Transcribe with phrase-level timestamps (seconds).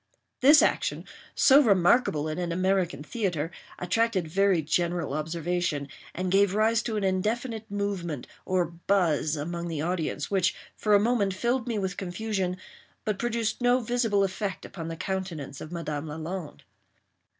[0.39, 1.05] This action,
[1.35, 7.03] so remarkable in an American theatre, attracted very general observation, and gave rise to an
[7.03, 12.57] indefinite movement, or buzz, among the audience, which for a moment filled me with confusion,
[13.05, 16.63] but produced no visible effect upon the countenance of Madame Lalande.